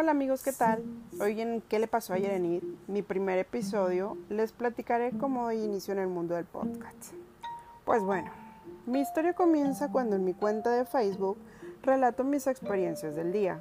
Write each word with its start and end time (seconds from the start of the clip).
Hola 0.00 0.12
amigos, 0.12 0.44
¿qué 0.44 0.52
tal? 0.52 0.84
Hoy 1.20 1.40
en 1.40 1.60
¿Qué 1.60 1.80
le 1.80 1.88
pasó 1.88 2.12
ayer 2.12 2.30
en 2.30 2.44
IT? 2.46 2.62
Mi 2.86 3.02
primer 3.02 3.36
episodio, 3.36 4.16
les 4.28 4.52
platicaré 4.52 5.10
cómo 5.10 5.50
inicio 5.50 5.92
en 5.92 5.98
el 5.98 6.06
mundo 6.06 6.36
del 6.36 6.44
podcast. 6.44 7.14
Pues 7.84 8.04
bueno, 8.04 8.30
mi 8.86 9.00
historia 9.00 9.32
comienza 9.32 9.90
cuando 9.90 10.14
en 10.14 10.24
mi 10.24 10.34
cuenta 10.34 10.70
de 10.70 10.84
Facebook 10.84 11.36
relato 11.82 12.22
mis 12.22 12.46
experiencias 12.46 13.16
del 13.16 13.32
día. 13.32 13.58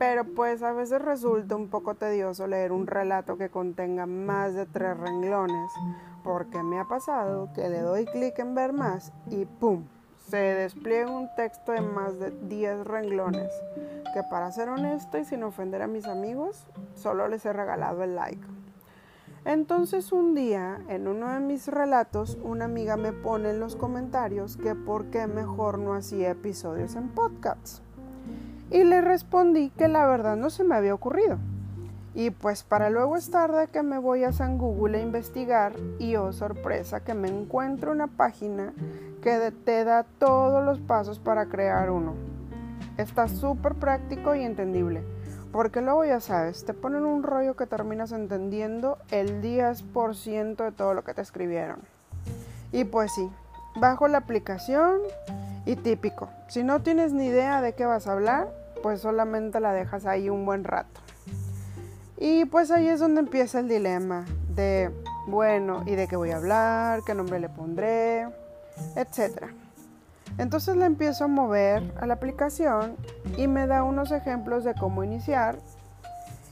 Pero 0.00 0.24
pues 0.24 0.64
a 0.64 0.72
veces 0.72 1.00
resulta 1.00 1.54
un 1.54 1.68
poco 1.68 1.94
tedioso 1.94 2.48
leer 2.48 2.72
un 2.72 2.88
relato 2.88 3.38
que 3.38 3.48
contenga 3.48 4.04
más 4.04 4.54
de 4.54 4.66
tres 4.66 4.98
renglones, 4.98 5.70
porque 6.24 6.60
me 6.64 6.80
ha 6.80 6.88
pasado 6.88 7.50
que 7.54 7.68
le 7.68 7.82
doy 7.82 8.06
clic 8.06 8.36
en 8.40 8.56
ver 8.56 8.72
más 8.72 9.12
y 9.30 9.44
¡pum! 9.44 9.84
Se 10.28 10.36
despliega 10.36 11.10
un 11.10 11.28
texto 11.34 11.72
de 11.72 11.80
más 11.80 12.18
de 12.18 12.30
10 12.30 12.86
renglones 12.86 13.52
que 14.14 14.22
para 14.22 14.50
ser 14.52 14.68
honesta 14.68 15.18
y 15.18 15.24
sin 15.24 15.42
ofender 15.42 15.82
a 15.82 15.86
mis 15.86 16.06
amigos, 16.06 16.66
solo 16.94 17.28
les 17.28 17.44
he 17.44 17.52
regalado 17.52 18.02
el 18.02 18.14
like. 18.14 18.46
Entonces 19.44 20.12
un 20.12 20.34
día, 20.34 20.80
en 20.88 21.08
uno 21.08 21.32
de 21.32 21.40
mis 21.40 21.66
relatos, 21.66 22.38
una 22.42 22.66
amiga 22.66 22.96
me 22.96 23.12
pone 23.12 23.50
en 23.50 23.60
los 23.60 23.74
comentarios 23.74 24.56
que 24.56 24.74
por 24.74 25.06
qué 25.06 25.26
mejor 25.26 25.78
no 25.78 25.94
hacía 25.94 26.30
episodios 26.30 26.94
en 26.94 27.08
podcasts. 27.08 27.82
Y 28.70 28.84
le 28.84 29.00
respondí 29.00 29.70
que 29.70 29.88
la 29.88 30.06
verdad 30.06 30.36
no 30.36 30.48
se 30.48 30.64
me 30.64 30.76
había 30.76 30.94
ocurrido. 30.94 31.38
Y 32.14 32.30
pues 32.30 32.62
para 32.62 32.90
luego 32.90 33.16
es 33.16 33.30
tarde 33.30 33.68
que 33.68 33.82
me 33.82 33.98
voy 33.98 34.24
a 34.24 34.32
San 34.32 34.58
Google 34.58 34.98
a 34.98 35.02
investigar 35.02 35.72
y 35.98 36.16
oh 36.16 36.32
sorpresa 36.32 37.00
que 37.00 37.14
me 37.14 37.28
encuentro 37.28 37.92
una 37.92 38.06
página 38.06 38.74
que 39.22 39.52
te 39.64 39.84
da 39.84 40.04
todos 40.18 40.64
los 40.64 40.78
pasos 40.80 41.18
para 41.18 41.46
crear 41.46 41.90
uno. 41.90 42.14
Está 42.98 43.28
súper 43.28 43.74
práctico 43.74 44.34
y 44.34 44.42
entendible. 44.42 45.02
Porque 45.52 45.82
luego 45.82 46.04
ya 46.04 46.20
sabes, 46.20 46.64
te 46.64 46.72
ponen 46.72 47.04
un 47.04 47.22
rollo 47.22 47.56
que 47.56 47.66
terminas 47.66 48.12
entendiendo 48.12 48.98
el 49.10 49.42
10% 49.42 50.56
de 50.56 50.72
todo 50.72 50.94
lo 50.94 51.04
que 51.04 51.12
te 51.12 51.20
escribieron. 51.20 51.80
Y 52.72 52.84
pues 52.84 53.12
sí, 53.12 53.30
bajo 53.76 54.08
la 54.08 54.18
aplicación 54.18 55.00
y 55.66 55.76
típico. 55.76 56.30
Si 56.48 56.64
no 56.64 56.80
tienes 56.80 57.12
ni 57.12 57.26
idea 57.26 57.60
de 57.60 57.74
qué 57.74 57.84
vas 57.84 58.06
a 58.06 58.12
hablar, 58.12 58.48
pues 58.82 59.00
solamente 59.00 59.60
la 59.60 59.72
dejas 59.72 60.06
ahí 60.06 60.30
un 60.30 60.46
buen 60.46 60.64
rato. 60.64 61.00
Y 62.24 62.44
pues 62.44 62.70
ahí 62.70 62.86
es 62.86 63.00
donde 63.00 63.18
empieza 63.18 63.58
el 63.58 63.66
dilema 63.66 64.24
de, 64.54 64.92
bueno, 65.26 65.82
¿y 65.86 65.96
de 65.96 66.06
qué 66.06 66.14
voy 66.14 66.30
a 66.30 66.36
hablar? 66.36 67.00
¿Qué 67.04 67.14
nombre 67.14 67.40
le 67.40 67.48
pondré? 67.48 68.28
Etcétera. 68.94 69.48
Entonces 70.38 70.76
le 70.76 70.84
empiezo 70.84 71.24
a 71.24 71.26
mover 71.26 71.82
a 72.00 72.06
la 72.06 72.14
aplicación 72.14 72.94
y 73.36 73.48
me 73.48 73.66
da 73.66 73.82
unos 73.82 74.12
ejemplos 74.12 74.62
de 74.62 74.74
cómo 74.74 75.02
iniciar. 75.02 75.58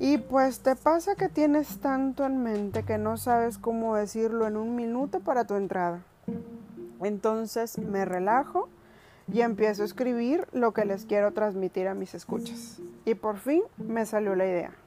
Y 0.00 0.18
pues 0.18 0.64
te 0.64 0.74
pasa 0.74 1.14
que 1.14 1.28
tienes 1.28 1.78
tanto 1.78 2.26
en 2.26 2.42
mente 2.42 2.82
que 2.82 2.98
no 2.98 3.16
sabes 3.16 3.56
cómo 3.56 3.94
decirlo 3.94 4.48
en 4.48 4.56
un 4.56 4.74
minuto 4.74 5.20
para 5.20 5.44
tu 5.44 5.54
entrada. 5.54 6.00
Entonces 7.00 7.78
me 7.78 8.04
relajo 8.04 8.68
y 9.32 9.42
empiezo 9.42 9.82
a 9.82 9.86
escribir 9.86 10.44
lo 10.50 10.72
que 10.72 10.86
les 10.86 11.06
quiero 11.06 11.30
transmitir 11.30 11.86
a 11.86 11.94
mis 11.94 12.16
escuchas. 12.16 12.80
Y 13.04 13.14
por 13.14 13.36
fin 13.36 13.62
me 13.78 14.04
salió 14.06 14.34
la 14.34 14.46
idea. 14.46 14.81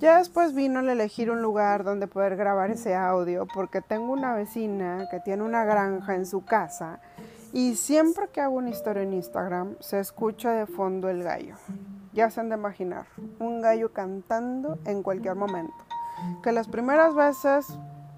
Ya 0.00 0.18
después 0.18 0.54
vino 0.54 0.80
el 0.80 0.88
elegir 0.88 1.30
un 1.30 1.42
lugar 1.42 1.84
donde 1.84 2.06
poder 2.06 2.36
grabar 2.36 2.70
ese 2.70 2.94
audio 2.94 3.46
porque 3.46 3.80
tengo 3.80 4.12
una 4.12 4.34
vecina 4.34 5.06
que 5.10 5.20
tiene 5.20 5.42
una 5.42 5.64
granja 5.64 6.14
en 6.14 6.26
su 6.26 6.44
casa 6.44 7.00
y 7.52 7.76
siempre 7.76 8.28
que 8.28 8.40
hago 8.40 8.56
una 8.56 8.70
historia 8.70 9.02
en 9.02 9.12
Instagram, 9.12 9.76
se 9.78 10.00
escucha 10.00 10.52
de 10.52 10.66
fondo 10.66 11.10
el 11.10 11.22
gallo. 11.22 11.54
Ya 12.14 12.30
se 12.30 12.40
han 12.40 12.48
de 12.48 12.56
imaginar, 12.56 13.06
un 13.38 13.60
gallo 13.60 13.92
cantando 13.92 14.78
en 14.86 15.02
cualquier 15.02 15.34
momento. 15.34 15.74
Que 16.42 16.52
las 16.52 16.66
primeras 16.66 17.14
veces 17.14 17.66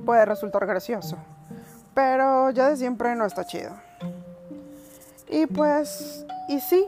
puede 0.05 0.25
resultar 0.25 0.67
gracioso, 0.67 1.17
pero 1.95 2.51
ya 2.51 2.69
de 2.69 2.77
siempre 2.77 3.17
no 3.17 3.27
está 3.27 3.45
chido. 3.45 3.73
Y 5.28 5.47
pues, 5.47 6.25
y 6.49 6.61
sí, 6.61 6.87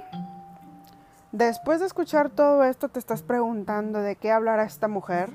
después 1.36 1.80
de 1.80 1.86
escuchar 1.86 2.30
todo 2.30 2.64
esto 2.64 2.88
te 2.88 2.98
estás 2.98 3.22
preguntando 3.22 4.00
de 4.00 4.16
qué 4.16 4.32
hablará 4.32 4.64
esta 4.64 4.88
mujer. 4.88 5.30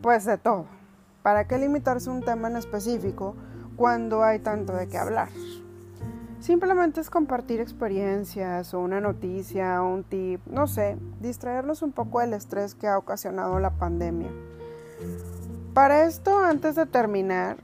Pues 0.00 0.24
de 0.24 0.36
todo. 0.36 0.66
¿Para 1.22 1.46
qué 1.46 1.58
limitarse 1.58 2.10
a 2.10 2.12
un 2.12 2.22
tema 2.22 2.48
en 2.48 2.56
específico 2.56 3.34
cuando 3.76 4.22
hay 4.22 4.40
tanto 4.40 4.74
de 4.74 4.86
qué 4.86 4.98
hablar? 4.98 5.28
Simplemente 6.40 7.00
es 7.00 7.08
compartir 7.08 7.60
experiencias 7.60 8.74
o 8.74 8.80
una 8.80 9.00
noticia 9.00 9.82
o 9.82 9.94
un 9.94 10.04
tip, 10.04 10.46
no 10.46 10.66
sé, 10.66 10.98
distraernos 11.20 11.80
un 11.80 11.92
poco 11.92 12.20
del 12.20 12.34
estrés 12.34 12.74
que 12.74 12.86
ha 12.86 12.98
ocasionado 12.98 13.58
la 13.60 13.70
pandemia. 13.70 14.28
Para 15.72 16.04
esto, 16.04 16.38
antes 16.38 16.74
de 16.74 16.84
terminar, 16.84 17.56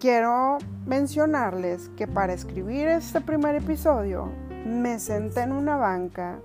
quiero 0.00 0.58
mencionarles 0.84 1.90
que 1.90 2.08
para 2.08 2.32
escribir 2.32 2.88
este 2.88 3.20
primer 3.20 3.54
episodio 3.54 4.32
me 4.64 4.98
senté 4.98 5.42
en 5.42 5.52
una 5.52 5.76
banca, 5.76 6.38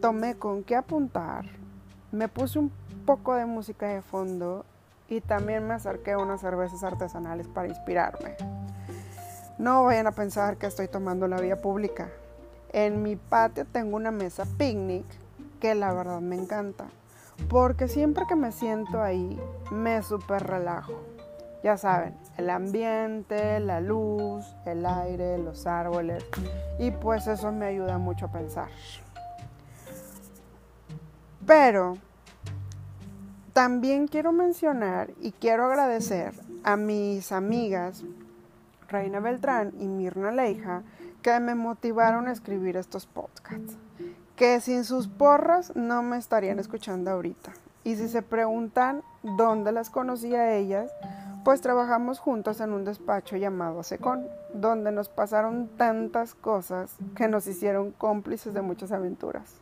tomé 0.00 0.36
con 0.36 0.62
qué 0.62 0.76
apuntar, 0.76 1.44
me 2.12 2.28
puse 2.28 2.58
un 2.58 2.70
poco 3.04 3.34
de 3.34 3.46
música 3.46 3.86
de 3.86 4.00
fondo 4.00 4.64
y 5.08 5.20
también 5.20 5.66
me 5.66 5.74
acerqué 5.74 6.12
a 6.12 6.18
unas 6.18 6.40
cervezas 6.40 6.84
artesanales 6.84 7.48
para 7.48 7.68
inspirarme. 7.68 8.36
No 9.58 9.84
vayan 9.84 10.06
a 10.06 10.12
pensar 10.12 10.56
que 10.56 10.66
estoy 10.66 10.88
tomando 10.88 11.28
la 11.28 11.40
vía 11.40 11.60
pública. 11.60 12.08
En 12.72 13.02
mi 13.02 13.16
patio 13.16 13.66
tengo 13.66 13.96
una 13.96 14.10
mesa 14.10 14.44
picnic 14.56 15.04
que 15.60 15.74
la 15.74 15.92
verdad 15.92 16.20
me 16.20 16.36
encanta. 16.36 16.86
Porque 17.48 17.88
siempre 17.88 18.24
que 18.28 18.36
me 18.36 18.52
siento 18.52 19.02
ahí 19.02 19.38
me 19.70 20.02
super 20.02 20.46
relajo. 20.46 20.94
Ya 21.62 21.76
saben, 21.76 22.16
el 22.36 22.50
ambiente, 22.50 23.60
la 23.60 23.80
luz, 23.80 24.44
el 24.66 24.84
aire, 24.84 25.38
los 25.38 25.66
árboles. 25.66 26.24
Y 26.78 26.90
pues 26.90 27.26
eso 27.26 27.52
me 27.52 27.66
ayuda 27.66 27.98
mucho 27.98 28.26
a 28.26 28.32
pensar. 28.32 28.68
Pero 31.46 31.98
también 33.52 34.08
quiero 34.08 34.32
mencionar 34.32 35.10
y 35.20 35.32
quiero 35.32 35.66
agradecer 35.66 36.32
a 36.64 36.76
mis 36.76 37.32
amigas 37.32 38.04
Reina 38.88 39.20
Beltrán 39.20 39.72
y 39.78 39.86
Mirna 39.86 40.30
Leija 40.32 40.82
que 41.22 41.38
me 41.40 41.54
motivaron 41.54 42.28
a 42.28 42.32
escribir 42.32 42.76
estos 42.76 43.06
podcasts. 43.06 43.76
Que 44.36 44.60
sin 44.60 44.84
sus 44.84 45.06
porras 45.06 45.74
no 45.76 46.02
me 46.02 46.18
estarían 46.18 46.58
escuchando 46.58 47.10
ahorita. 47.10 47.52
Y 47.84 47.96
si 47.96 48.08
se 48.08 48.22
preguntan 48.22 49.02
dónde 49.22 49.72
las 49.72 49.90
conocí 49.90 50.34
a 50.34 50.54
ellas, 50.54 50.90
pues 51.44 51.60
trabajamos 51.60 52.18
juntas 52.18 52.60
en 52.60 52.72
un 52.72 52.84
despacho 52.84 53.36
llamado 53.36 53.82
Secon, 53.82 54.26
donde 54.54 54.92
nos 54.92 55.08
pasaron 55.08 55.68
tantas 55.76 56.34
cosas 56.34 56.94
que 57.16 57.28
nos 57.28 57.46
hicieron 57.46 57.90
cómplices 57.92 58.54
de 58.54 58.62
muchas 58.62 58.92
aventuras. 58.92 59.54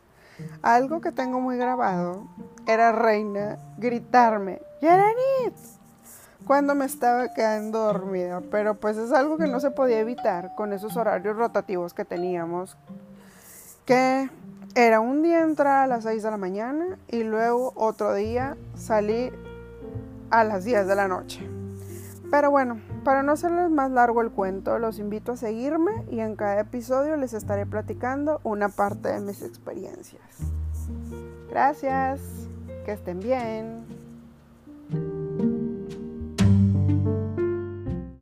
Algo 0.61 1.01
que 1.01 1.11
tengo 1.11 1.39
muy 1.39 1.57
grabado 1.57 2.23
era 2.67 2.91
Reina 2.91 3.57
gritarme, 3.77 4.61
¡Yeranit! 4.81 5.55
cuando 6.45 6.73
me 6.73 6.85
estaba 6.85 7.33
quedando 7.33 7.79
dormida, 7.79 8.41
pero 8.49 8.75
pues 8.75 8.97
es 8.97 9.11
algo 9.11 9.37
que 9.37 9.47
no 9.47 9.59
se 9.59 9.71
podía 9.71 9.99
evitar 9.99 10.55
con 10.55 10.73
esos 10.73 10.97
horarios 10.97 11.35
rotativos 11.35 11.93
que 11.93 12.05
teníamos, 12.05 12.77
que 13.85 14.29
era 14.75 14.99
un 14.99 15.21
día 15.21 15.41
entrar 15.41 15.83
a 15.83 15.87
las 15.87 16.03
6 16.03 16.23
de 16.23 16.31
la 16.31 16.37
mañana 16.37 16.97
y 17.07 17.23
luego 17.23 17.73
otro 17.75 18.13
día 18.13 18.57
salir 18.75 19.33
a 20.29 20.43
las 20.43 20.63
10 20.63 20.87
de 20.87 20.95
la 20.95 21.07
noche. 21.07 21.50
Pero 22.31 22.49
bueno, 22.49 22.79
para 23.03 23.23
no 23.23 23.33
hacerles 23.33 23.69
más 23.69 23.91
largo 23.91 24.21
el 24.21 24.31
cuento, 24.31 24.79
los 24.79 24.99
invito 24.99 25.33
a 25.33 25.37
seguirme 25.37 26.05
y 26.09 26.21
en 26.21 26.37
cada 26.37 26.61
episodio 26.61 27.17
les 27.17 27.33
estaré 27.33 27.65
platicando 27.65 28.39
una 28.43 28.69
parte 28.69 29.09
de 29.09 29.19
mis 29.19 29.41
experiencias. 29.41 30.23
Gracias, 31.49 32.21
que 32.85 32.93
estén 32.93 33.19
bien. 33.19 33.90